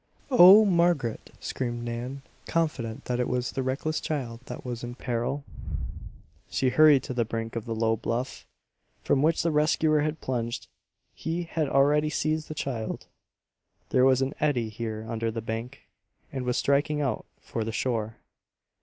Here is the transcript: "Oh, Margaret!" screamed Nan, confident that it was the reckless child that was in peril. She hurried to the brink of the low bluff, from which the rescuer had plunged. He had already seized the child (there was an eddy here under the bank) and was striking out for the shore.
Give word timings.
"Oh, 0.31 0.65
Margaret!" 0.65 1.29
screamed 1.39 1.83
Nan, 1.83 2.23
confident 2.47 3.05
that 3.05 3.19
it 3.19 3.27
was 3.27 3.51
the 3.51 3.61
reckless 3.61 3.99
child 4.01 4.39
that 4.47 4.65
was 4.65 4.83
in 4.83 4.95
peril. 4.95 5.43
She 6.49 6.69
hurried 6.69 7.03
to 7.03 7.13
the 7.13 7.23
brink 7.23 7.55
of 7.55 7.65
the 7.65 7.75
low 7.75 7.95
bluff, 7.97 8.47
from 9.03 9.21
which 9.21 9.43
the 9.43 9.51
rescuer 9.51 10.01
had 10.01 10.19
plunged. 10.19 10.67
He 11.13 11.43
had 11.43 11.69
already 11.69 12.09
seized 12.09 12.47
the 12.47 12.55
child 12.55 13.05
(there 13.89 14.03
was 14.03 14.23
an 14.23 14.33
eddy 14.39 14.69
here 14.69 15.05
under 15.07 15.29
the 15.29 15.39
bank) 15.39 15.81
and 16.31 16.45
was 16.45 16.57
striking 16.57 16.99
out 16.99 17.27
for 17.39 17.63
the 17.63 17.71
shore. 17.71 18.15